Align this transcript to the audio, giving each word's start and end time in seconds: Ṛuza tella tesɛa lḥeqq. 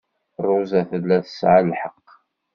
Ṛuza 0.47 0.81
tella 0.89 1.17
tesɛa 1.25 1.61
lḥeqq. 1.69 2.07